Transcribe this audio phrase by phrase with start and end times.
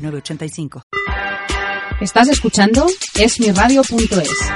[0.00, 0.82] 906985.
[2.00, 4.50] Estás escuchando esmiradio.es.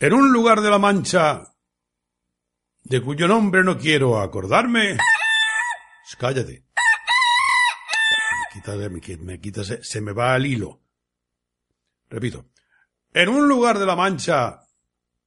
[0.00, 1.42] En un lugar de la Mancha,
[2.84, 4.96] de cuyo nombre no quiero acordarme.
[6.18, 6.64] Cállate.
[8.30, 10.80] Me quita, me, me quita, se, se me va el hilo.
[12.08, 12.46] Repito.
[13.12, 14.60] En un lugar de la Mancha,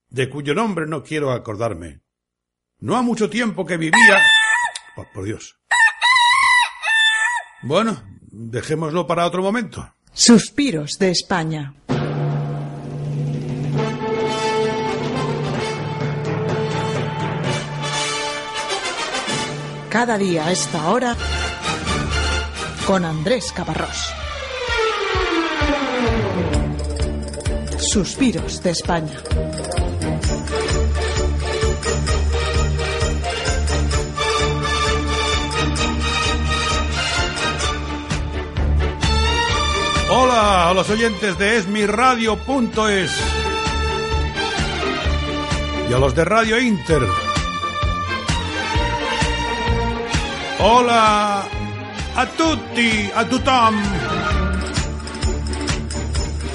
[0.10, 2.02] de cuyo nombre no quiero acordarme.
[2.80, 4.22] No ha mucho tiempo que vivía.
[4.98, 5.60] Oh, por Dios.
[7.64, 8.02] Bueno,
[8.32, 9.94] dejémoslo para otro momento.
[10.14, 11.74] Suspiros de España.
[19.90, 21.16] Cada día a esta hora
[22.88, 24.14] con Andrés Caparrós.
[27.78, 29.22] Suspiros de España.
[40.14, 43.12] Hola a los oyentes de esmiradio.es
[45.90, 47.02] y a los de Radio Inter.
[50.60, 51.46] Hola
[52.18, 53.82] a tutti, a tutam.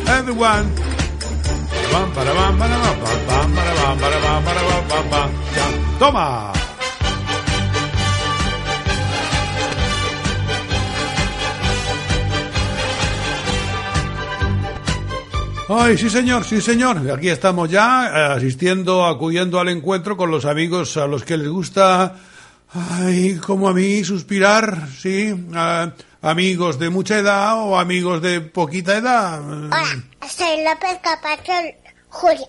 [0.07, 0.69] Everyone.
[6.03, 6.56] Bam,
[15.69, 17.11] Ay, sí señor, sí señor.
[17.11, 21.49] Aquí estamos ya eh, asistiendo, acudiendo al encuentro con los amigos a los que les
[21.49, 22.15] gusta,
[22.73, 25.35] ay, como a mí, suspirar, sí.
[25.55, 25.91] eh,
[26.23, 29.41] amigos de mucha edad o amigos de poquita edad.
[29.43, 31.53] Hola, soy López Capacho
[32.11, 32.47] Julio.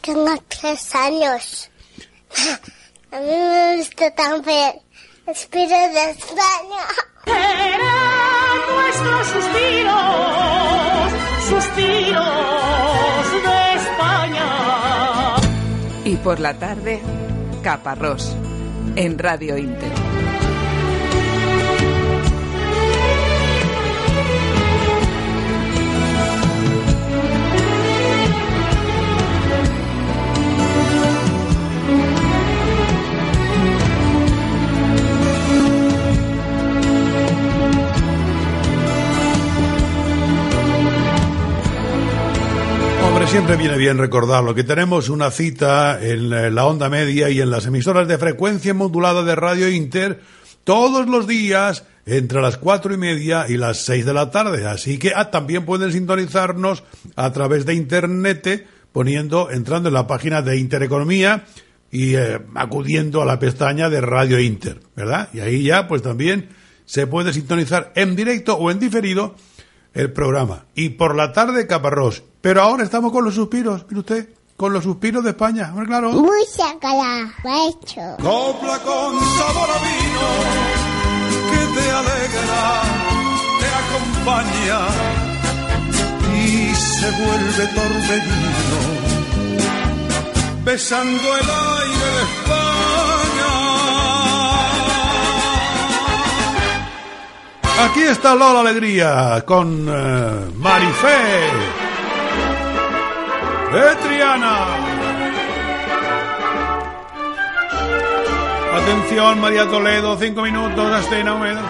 [0.00, 1.70] Tengo tres años.
[3.12, 4.72] A mí me gusta también
[5.28, 6.82] Espíritu de España.
[7.24, 9.92] Serán nuestros suspiros,
[11.46, 12.24] suspiros
[13.44, 15.36] de España.
[16.04, 17.00] Y por la tarde,
[17.62, 18.36] Caparrós,
[18.96, 20.05] en Radio Inter.
[43.36, 47.50] Siempre viene bien recordarlo, que tenemos una cita en eh, la onda media y en
[47.50, 50.20] las emisoras de frecuencia modulada de Radio Inter
[50.64, 54.66] todos los días entre las cuatro y media y las seis de la tarde.
[54.66, 56.82] Así que ah, también pueden sintonizarnos
[57.14, 61.44] a través de internet poniendo, entrando en la página de Intereconomía
[61.90, 65.28] y eh, acudiendo a la pestaña de Radio Inter, ¿verdad?
[65.34, 66.48] Y ahí ya, pues también
[66.86, 69.36] se puede sintonizar en directo o en diferido
[69.96, 70.66] el programa.
[70.74, 72.22] Y por la tarde, Caparrós.
[72.42, 75.70] Pero ahora estamos con los suspiros, mire usted, con los suspiros de España.
[75.70, 76.12] Hombre, claro.
[76.12, 76.76] Mucha
[77.42, 78.16] maestro.
[78.22, 80.28] Copla con sabor a vino
[81.50, 82.82] que te alegra,
[83.58, 84.80] te acompaña
[86.44, 88.80] y se vuelve torbellino,
[90.62, 92.85] besando el aire de España.
[97.78, 101.76] Aquí está Lola Alegría con eh, Marifé
[103.72, 104.56] de Triana.
[108.76, 111.60] Atención, María Toledo, cinco minutos, Astena Húmeda.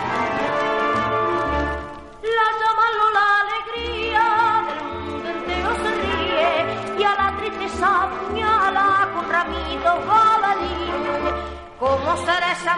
[2.23, 4.25] La llama Lola alegría,
[4.69, 11.35] del mundo entero se ríe y a la tristeza apuñala con ramitos baladíes.
[11.79, 12.75] ¿Cómo será esa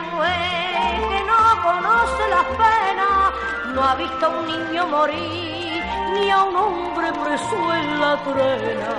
[1.09, 3.18] que no conoce las penas?
[3.79, 5.85] No ha visto a un niño morir
[6.15, 8.95] ni a un hombre preso en la trena.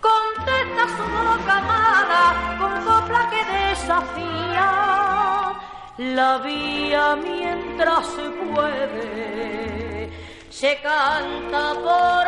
[0.00, 2.22] Contesta su boca amada
[2.58, 4.68] con copla que desafía
[5.98, 10.10] la vía mientras se puede.
[10.48, 12.26] Se canta por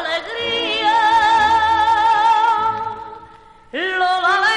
[0.00, 0.98] alegría.
[3.70, 4.47] Eres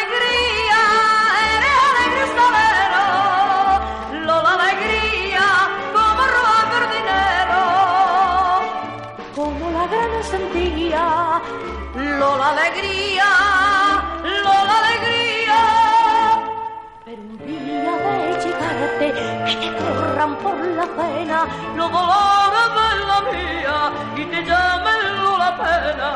[20.21, 26.09] te corran por la pena los dolores de la mía y te llamen la pena,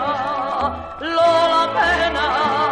[1.00, 2.64] la pena.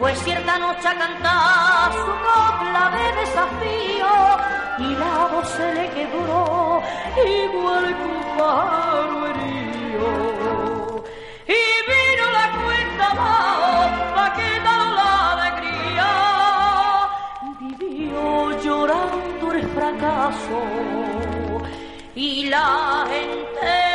[0.00, 4.12] Fue cierta noche a cantar su copla de desafío
[4.78, 6.82] y la voz se le quedó
[7.22, 11.04] igual que un pájaro herido.
[11.46, 16.10] Y vino la cuenta abajo pa' quitar la alegría
[17.60, 20.60] vivió llorando el fracaso
[22.14, 23.89] y la gente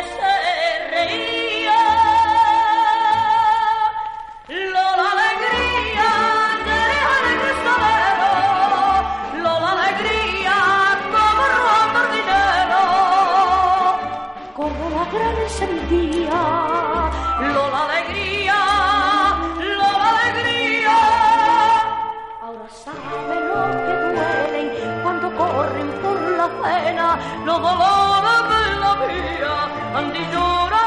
[26.65, 29.53] por la pena los dolores de la vida,
[29.95, 30.81] andi llora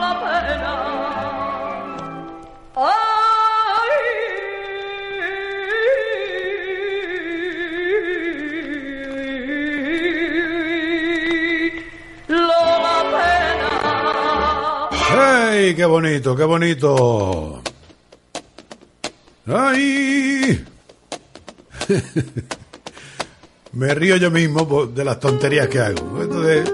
[0.00, 0.72] la pena.
[2.76, 3.98] Ay,
[13.12, 13.70] pena.
[15.10, 15.74] ¡Hey!
[15.76, 17.62] ¡Qué bonito, qué bonito!
[19.46, 20.64] ¡Ay!
[23.72, 26.22] Me río yo mismo de las tonterías que hago.
[26.22, 26.72] Entonces,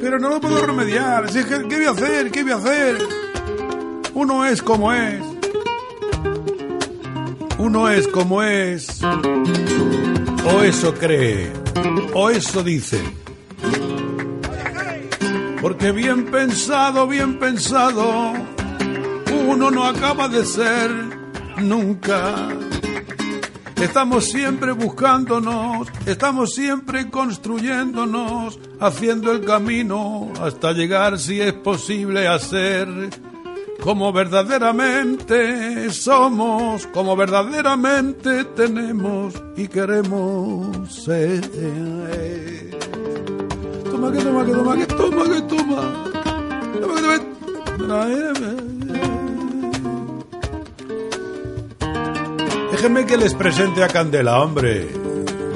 [0.00, 1.26] pero no lo puedo remediar.
[1.30, 2.30] ¿Qué voy a hacer?
[2.30, 2.98] ¿Qué voy a hacer?
[4.14, 5.22] Uno es como es.
[7.58, 9.00] Uno es como es.
[10.46, 11.52] O eso cree.
[12.14, 13.00] O eso dice.
[15.60, 18.34] Porque bien pensado, bien pensado,
[19.46, 20.90] uno no acaba de ser
[21.56, 22.48] nunca.
[23.76, 32.38] Estamos siempre buscándonos, estamos siempre construyéndonos, haciendo el camino hasta llegar, si es posible, a
[32.38, 32.88] ser
[33.84, 41.42] como verdaderamente somos, como verdaderamente tenemos y queremos ser.
[43.84, 46.04] Toma que toma que toma que toma que toma.
[46.80, 47.18] Toma que
[47.76, 48.73] toma.
[52.84, 54.86] Déjenme que les presente a Candela, hombre.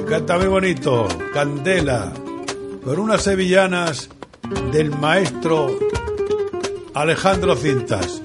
[0.08, 1.06] Canta muy bonito.
[1.34, 2.10] Candela.
[2.82, 4.08] Con unas sevillanas
[4.72, 5.78] del maestro
[6.94, 8.22] Alejandro Cintas.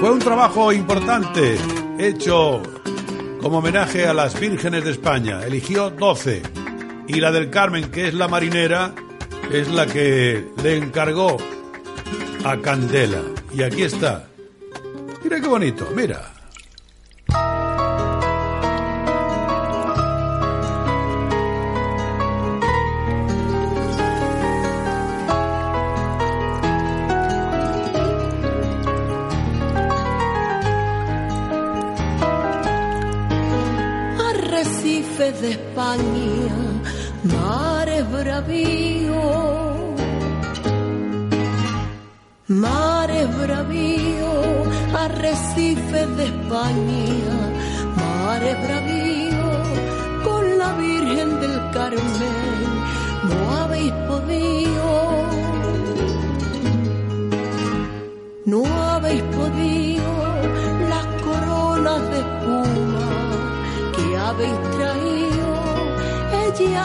[0.00, 1.58] Fue un trabajo importante
[1.98, 2.62] hecho
[3.42, 5.44] como homenaje a las vírgenes de España.
[5.44, 6.40] Eligió 12
[7.08, 8.94] y la del Carmen, que es la marinera,
[9.52, 11.36] es la que le encargó
[12.42, 13.20] a Candela.
[13.52, 14.28] Y aquí está.
[15.22, 16.37] Mira qué bonito, mira.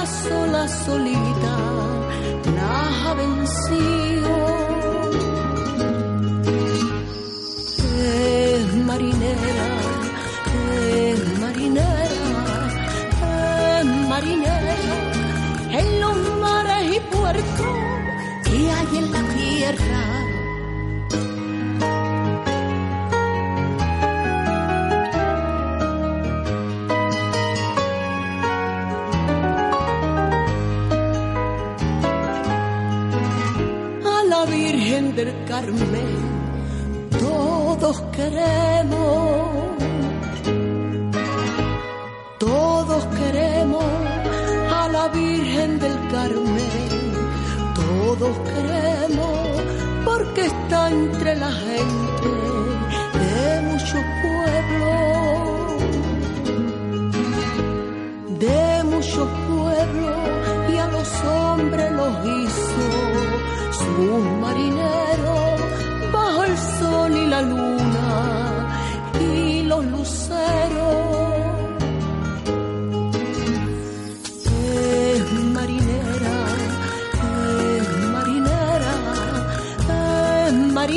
[0.06, 1.56] Sola, solita,
[2.56, 4.32] las ha vencido.
[8.06, 9.70] Es marinera,
[10.92, 12.28] es marinera,
[13.80, 14.76] es marinera,
[15.72, 17.78] en los mares y puertos
[18.44, 20.23] que hay en la tierra.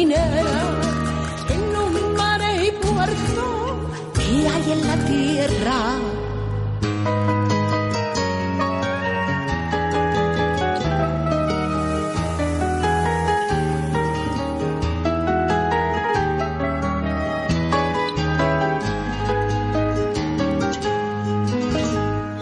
[0.03, 3.77] En los mares y puertos
[4.13, 5.77] que hay en la tierra.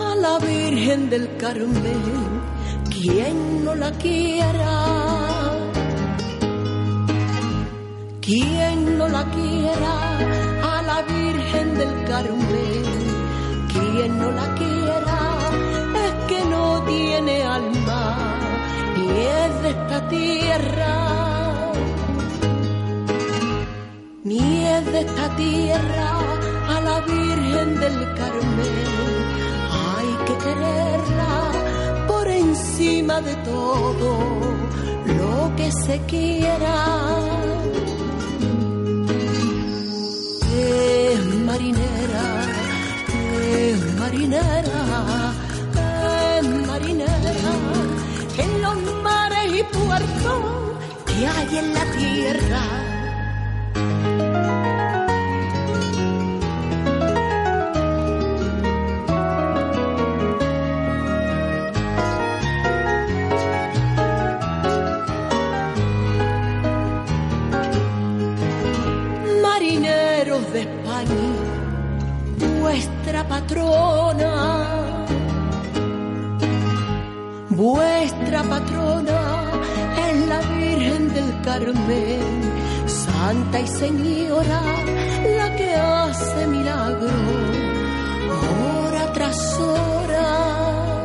[0.01, 2.41] a la Virgen del Carmen,
[2.91, 5.04] quien no la quiera,
[8.25, 9.95] quien no la quiera,
[10.63, 12.85] a la Virgen del Carmen,
[13.73, 15.21] quien no la quiera,
[16.07, 18.39] es que no tiene alma
[18.97, 21.73] y es de esta tierra.
[24.25, 26.11] Ni es de esta tierra
[26.75, 28.87] a la Virgen del Carmen.
[29.85, 34.19] Hay que quererla por encima de todo
[35.19, 37.45] lo que se quiera.
[41.55, 42.25] Marinera,
[43.97, 44.81] marinera,
[46.67, 47.53] marinera,
[48.39, 50.43] en los mares y puertos
[51.07, 52.84] que hay en la tierra.
[73.47, 75.07] Patrona,
[77.51, 79.21] vuestra patrona
[80.09, 82.21] es la Virgen del Carmen,
[82.87, 84.63] Santa y Señora,
[85.37, 87.11] la que hace milagro,
[88.41, 91.05] hora tras hora,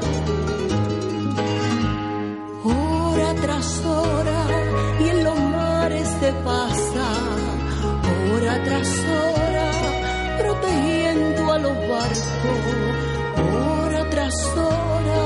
[2.63, 4.39] hora tras hora,
[5.01, 7.07] y en los mares se pasa
[8.31, 9.71] hora tras hora,
[10.39, 11.28] protegiendo
[11.99, 12.63] barcos,
[13.53, 15.23] hora tras hora.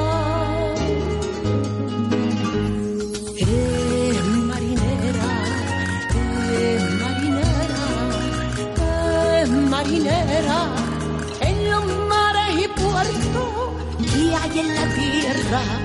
[3.38, 5.32] Es marinera,
[6.72, 7.86] es marinera,
[9.42, 10.60] es marinera,
[11.48, 13.52] en los mares y puertos
[14.12, 15.83] que hay en la tierra.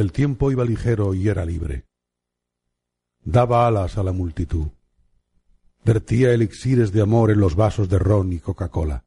[0.00, 1.84] El tiempo iba ligero y era libre.
[3.22, 4.68] Daba alas a la multitud.
[5.84, 9.04] Vertía elixires de amor en los vasos de ron y Coca-Cola.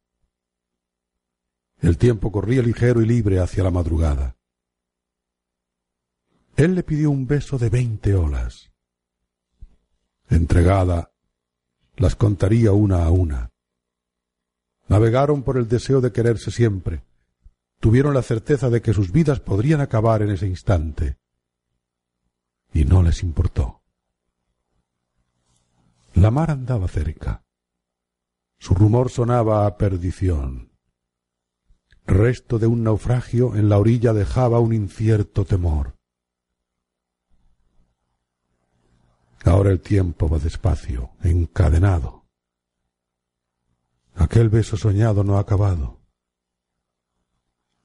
[1.79, 4.37] El tiempo corría ligero y libre hacia la madrugada.
[6.55, 8.71] Él le pidió un beso de veinte olas.
[10.29, 11.11] Entregada,
[11.95, 13.49] las contaría una a una.
[14.89, 17.01] Navegaron por el deseo de quererse siempre.
[17.83, 21.17] Tuvieron la certeza de que sus vidas podrían acabar en ese instante.
[22.71, 23.81] Y no les importó.
[26.13, 27.43] La mar andaba cerca.
[28.57, 30.71] Su rumor sonaba a perdición.
[32.07, 35.97] Resto de un naufragio en la orilla dejaba un incierto temor.
[39.43, 42.23] Ahora el tiempo va despacio, encadenado.
[44.15, 46.02] Aquel beso soñado no ha acabado.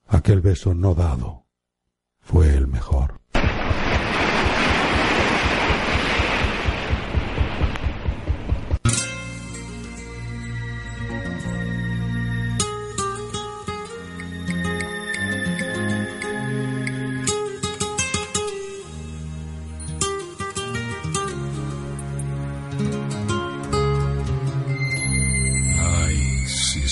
[0.09, 1.47] Aquel beso no dado
[2.21, 3.19] fue el mejor.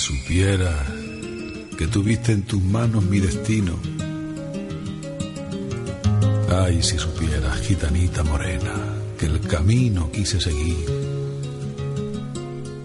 [0.07, 0.86] Supiera
[1.77, 3.73] que tuviste en tus manos mi destino.
[6.49, 8.73] Ay, si supiera, gitanita morena,
[9.17, 10.87] que el camino quise seguir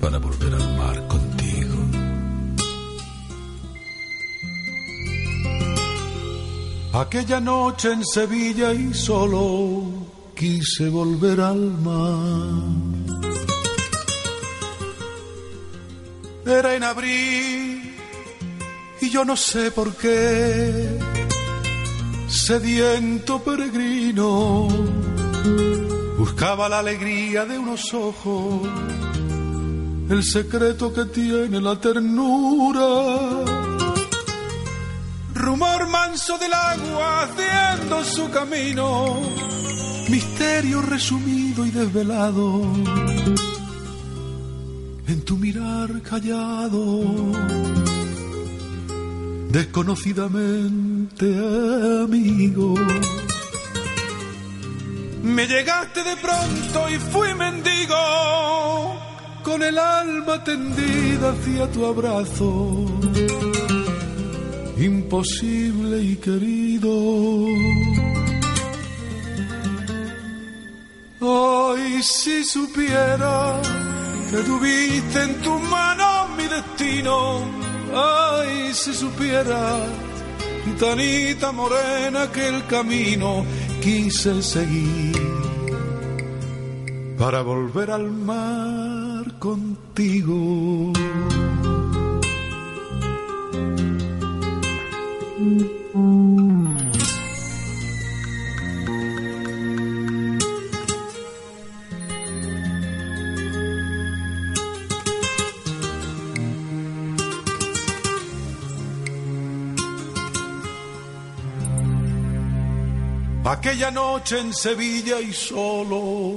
[0.00, 1.76] para volver al mar contigo.
[6.92, 9.84] Aquella noche en Sevilla y solo
[10.36, 13.22] quise volver al mar.
[16.44, 17.61] Era en abril
[19.12, 20.98] yo no sé por qué,
[22.28, 24.68] sediento peregrino,
[26.18, 28.66] buscaba la alegría de unos ojos,
[30.08, 33.44] el secreto que tiene la ternura.
[35.34, 39.20] Rumor manso del agua haciendo su camino,
[40.08, 42.62] misterio resumido y desvelado
[45.12, 47.02] en tu mirar callado,
[49.52, 51.26] desconocidamente
[52.04, 52.74] amigo.
[55.22, 57.94] Me llegaste de pronto y fui mendigo,
[59.44, 62.86] con el alma tendida hacia tu abrazo,
[64.78, 67.46] imposible y querido.
[71.20, 73.60] Ay, si supiera
[74.30, 77.61] que tuviste en tus manos mi destino.
[77.94, 79.80] Ay, si supieras,
[80.64, 83.44] gitanita morena, que el camino
[83.80, 85.32] quise seguir
[87.18, 90.92] para volver al mar contigo.
[113.64, 116.34] Aquella noche en Sevilla y solo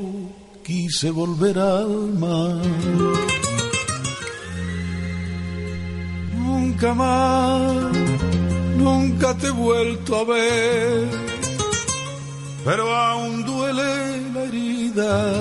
[0.64, 2.62] quise volver al mar.
[6.38, 7.74] Nunca más,
[8.78, 11.10] nunca te he vuelto a ver,
[12.64, 15.34] pero aún duele la herida.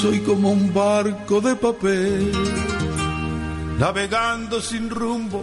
[0.00, 2.30] Soy como un barco de papel,
[3.80, 5.42] navegando sin rumbo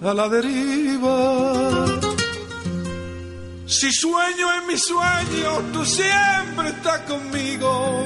[0.00, 1.99] a la deriva.
[3.70, 8.04] Si sueño en mis sueños, tú siempre estás conmigo.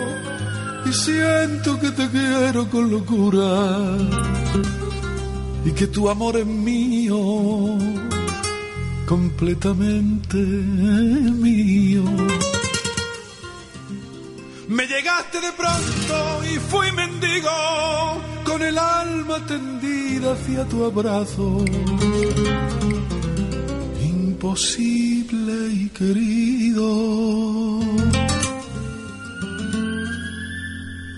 [0.84, 3.96] Y siento que te quiero con locura.
[5.64, 7.18] Y que tu amor es mío,
[9.08, 12.04] completamente mío.
[14.68, 17.50] Me llegaste de pronto y fui mendigo,
[18.44, 21.64] con el alma tendida hacia tu abrazo
[24.44, 27.80] imposible y querido.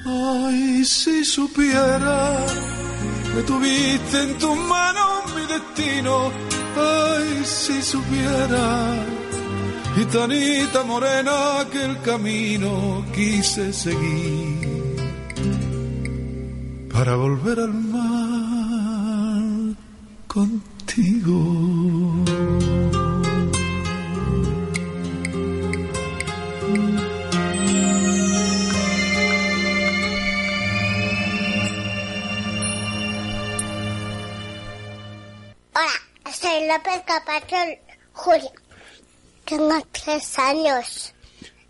[0.04, 2.46] Ay, si supiera
[3.34, 6.30] que tuviste en tus manos mi destino.
[6.76, 8.94] Ay, si supiera,
[9.96, 14.96] gitanita morena, que el camino quise seguir
[16.92, 19.76] para volver al mar
[20.28, 21.65] contigo.
[36.76, 37.56] López Capacho
[38.12, 38.52] Julia.
[39.46, 41.14] Tengo tres años.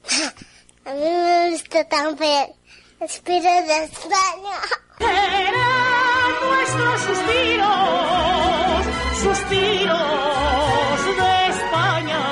[0.84, 2.46] A mí me gusta también
[3.00, 4.58] Espíritu de España.
[4.98, 8.86] Eran nuestros suspiros,
[9.22, 12.22] suspiros de España.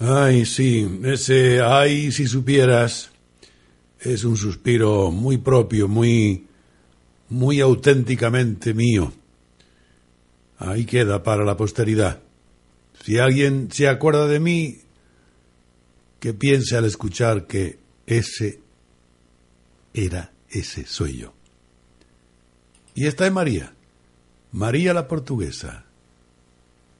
[0.00, 3.11] Ay, sí, ese ay, si supieras,
[4.04, 6.46] es un suspiro muy propio, muy,
[7.28, 9.12] muy auténticamente mío.
[10.58, 12.20] Ahí queda para la posteridad.
[13.04, 14.78] Si alguien se acuerda de mí,
[16.20, 18.60] que piense al escuchar que ese
[19.92, 21.32] era, ese soy yo.
[22.94, 23.72] Y esta es María,
[24.52, 25.84] María la portuguesa.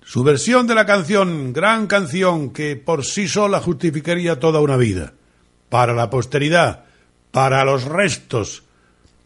[0.05, 5.15] Su versión de la canción, gran canción que por sí sola justificaría toda una vida,
[5.69, 6.85] para la posteridad,
[7.33, 8.63] para los restos,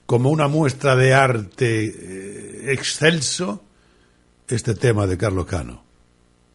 [0.07, 3.63] como una muestra de arte eh, excelso,
[4.49, 5.85] este tema de Carlos Cano.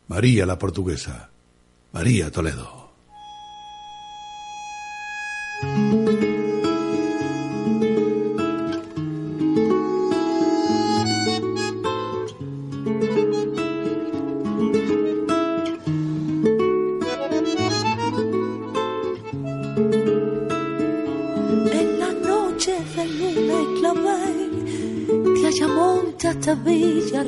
[0.08, 1.30] María la portuguesa,
[1.92, 2.81] María Toledo.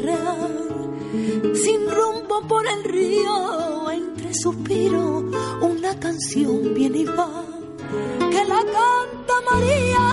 [0.04, 5.24] Sin rumbo por el río, entre el suspiro,
[5.62, 7.46] una canción viene y va,
[8.30, 10.06] que la canta María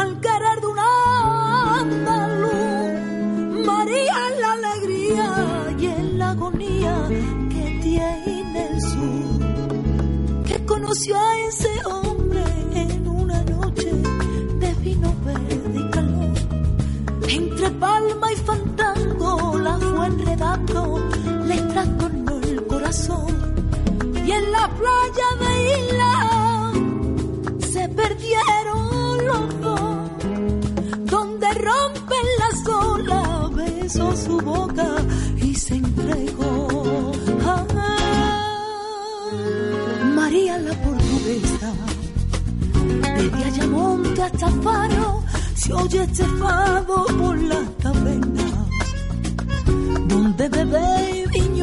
[0.00, 3.66] al querer de una andaluz.
[3.66, 11.38] María en la alegría y en la agonía que tiene el sur, que conoció a
[11.48, 12.05] ese hombre
[25.16, 26.72] de Isla
[27.72, 29.98] se perdieron los dos,
[31.10, 34.88] donde rompen las olas, besó su boca
[35.38, 37.12] y se entregó.
[37.46, 37.64] Ah,
[40.14, 41.72] María la portuguesa,
[43.16, 45.22] desde Ayamonte hasta Faro,
[45.54, 48.66] se oye este fado por la taberna,
[50.08, 51.05] donde bebe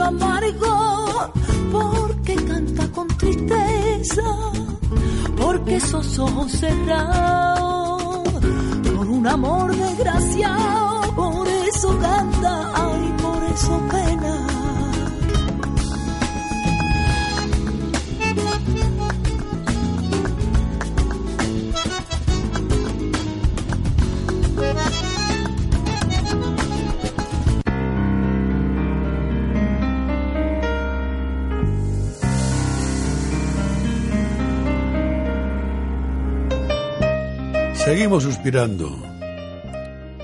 [0.03, 1.31] amargo,
[1.71, 4.23] porque canta con tristeza,
[5.37, 8.23] porque esos ojos cerrados,
[8.95, 12.73] por un amor desgraciado, por eso canta,
[37.93, 38.89] Seguimos suspirando.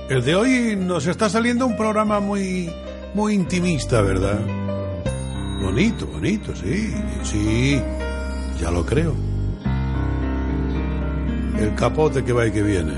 [0.10, 2.68] El de hoy nos está saliendo un programa muy,
[3.14, 4.40] muy intimista, ¿verdad?
[5.62, 7.80] Bonito, bonito, sí, sí,
[8.60, 9.14] ya lo creo.
[11.60, 12.94] El capote que va y que viene.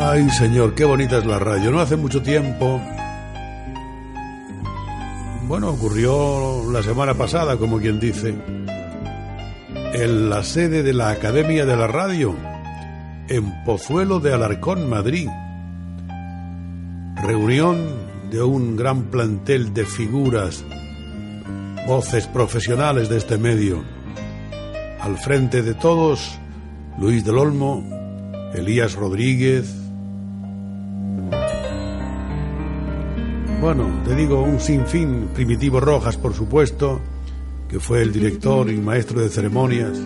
[0.00, 1.70] Ay, señor, qué bonita es la radio.
[1.70, 2.82] No hace mucho tiempo.
[5.46, 8.34] Bueno, ocurrió la semana pasada, como quien dice
[9.96, 12.36] en la sede de la Academia de la Radio,
[13.28, 15.26] en Pozuelo de Alarcón, Madrid.
[17.22, 17.78] Reunión
[18.30, 20.66] de un gran plantel de figuras,
[21.86, 23.82] voces profesionales de este medio.
[25.00, 26.38] Al frente de todos,
[26.98, 27.82] Luis del Olmo,
[28.52, 29.74] Elías Rodríguez.
[33.62, 37.00] Bueno, te digo un sinfín, Primitivo Rojas, por supuesto,
[37.68, 39.98] que fue el director y maestro de ceremonias.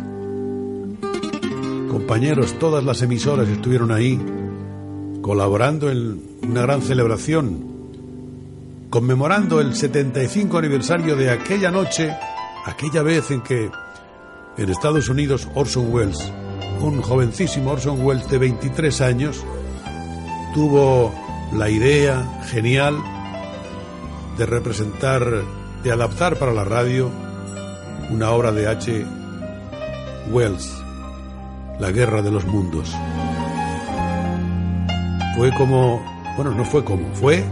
[1.91, 4.19] Compañeros, todas las emisoras estuvieron ahí,
[5.21, 7.65] colaborando en una gran celebración,
[8.89, 12.17] conmemorando el 75 aniversario de aquella noche,
[12.65, 13.71] aquella vez en que
[14.57, 16.33] en Estados Unidos Orson Welles,
[16.81, 19.45] un jovencísimo Orson Welles de 23 años,
[20.55, 21.15] tuvo
[21.53, 22.97] la idea genial
[24.39, 25.43] de representar,
[25.83, 27.11] de adaptar para la radio
[28.11, 29.07] una obra de H.
[30.31, 30.71] Wells,
[31.79, 32.95] La Guerra de los Mundos.
[35.37, 36.03] Fue como,
[36.37, 37.45] bueno, no fue como, fue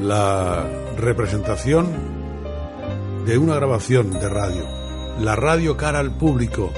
[0.00, 0.64] la
[0.96, 1.88] representación
[3.26, 4.64] de una grabación de radio,
[5.20, 6.72] la radio cara al público,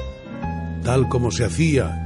[0.82, 2.04] tal como se hacía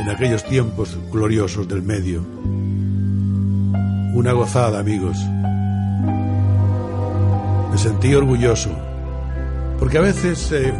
[0.00, 2.24] en aquellos tiempos gloriosos del medio.
[4.14, 5.16] Una gozada, amigos.
[7.70, 8.89] Me sentí orgulloso
[9.80, 10.72] porque a veces, eh,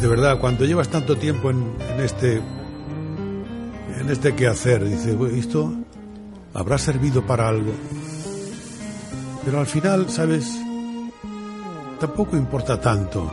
[0.00, 2.40] de verdad, cuando llevas tanto tiempo en, este
[3.98, 5.72] en este quehacer, dices, "Bueno, esto
[6.54, 7.72] habrá servido para algo.
[9.44, 10.56] Pero al final, ¿sabes?
[11.98, 13.28] Tampoco importa tanto.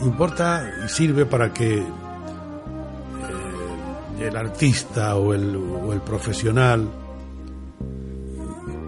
[0.00, 1.84] Importa y sirve para que eh,
[4.18, 6.88] el artista o el profesional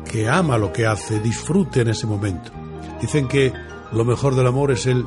[0.09, 2.51] que ama lo que hace disfrute en ese momento.
[3.01, 3.53] Dicen que
[3.92, 5.07] lo mejor del amor es el,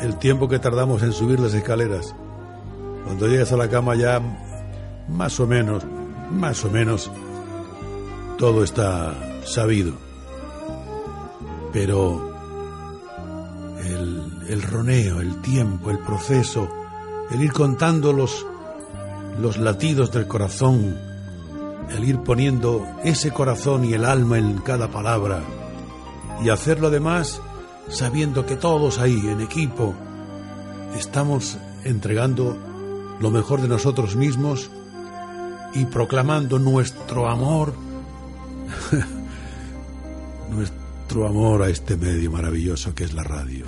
[0.00, 2.14] el tiempo que tardamos en subir las escaleras.
[3.04, 4.20] Cuando llegas a la cama ya
[5.08, 5.84] más o menos,
[6.30, 7.10] más o menos,
[8.38, 9.92] todo está sabido.
[11.72, 12.30] Pero
[13.84, 16.68] el, el roneo, el tiempo, el proceso,
[17.30, 18.46] el ir contando los,
[19.40, 20.98] los latidos del corazón,
[21.90, 25.40] el ir poniendo ese corazón y el alma en cada palabra
[26.42, 27.40] y hacerlo además
[27.88, 29.94] sabiendo que todos ahí en equipo
[30.98, 32.56] estamos entregando
[33.20, 34.70] lo mejor de nosotros mismos
[35.74, 37.72] y proclamando nuestro amor,
[40.50, 43.64] nuestro amor a este medio maravilloso que es la radio.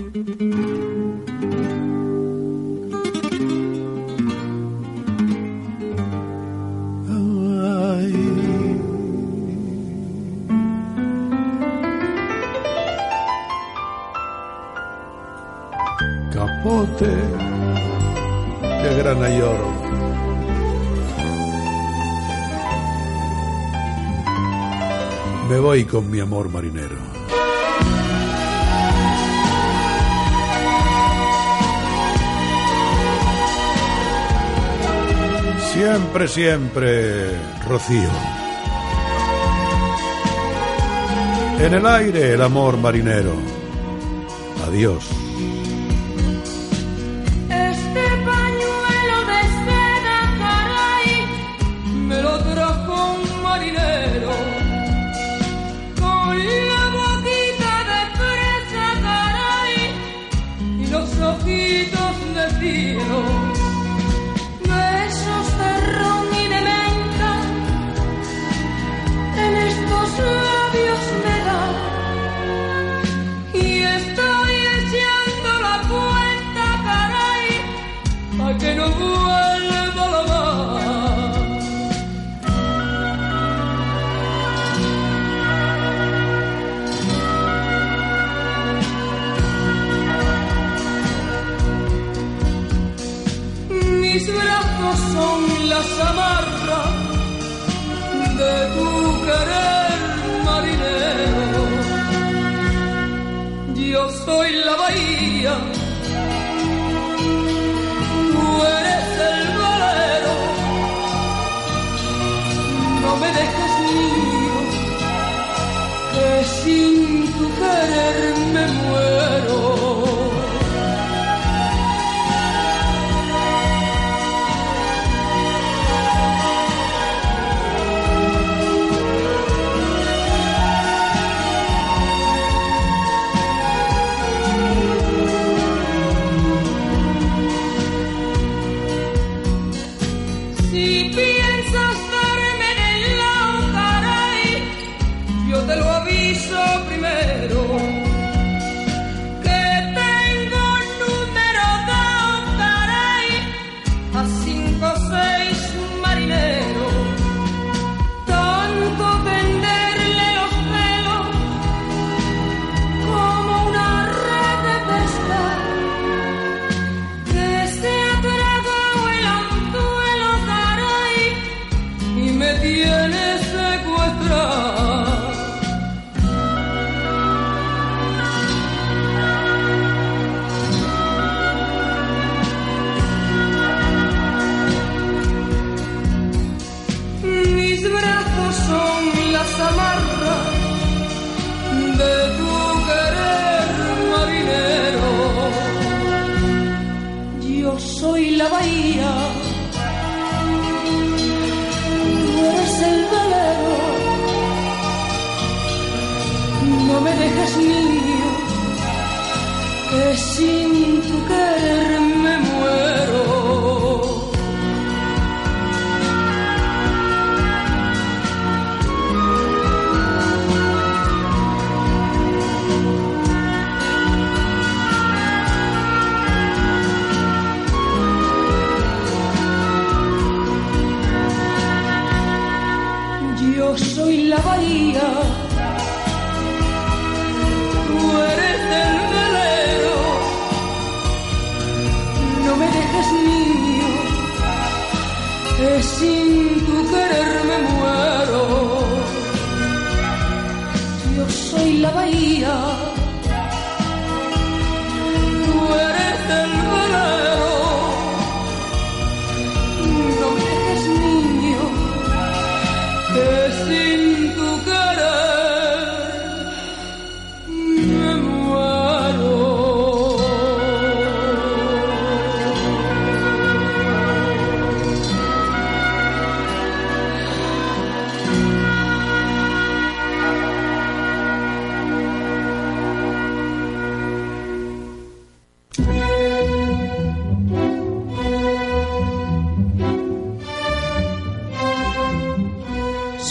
[25.87, 26.97] con mi amor marinero.
[35.73, 37.31] Siempre, siempre,
[37.67, 38.11] Rocío.
[41.59, 43.35] En el aire el amor marinero.
[44.67, 45.24] Adiós.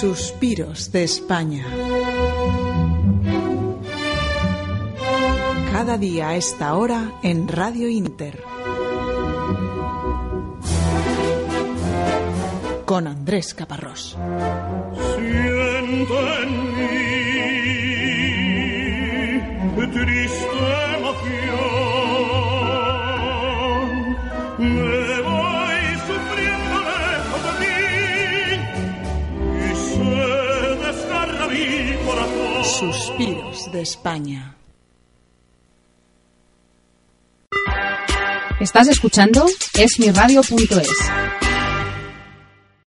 [0.04, 1.66] Suspiros de España.
[5.72, 8.44] Cada día a esta hora en Radio Inter.
[12.84, 14.18] Con Andrés Caparrós.
[19.94, 20.54] Triste.
[32.92, 34.58] Suspiros de España.
[38.60, 41.43] Estás escuchando esmiradio.es.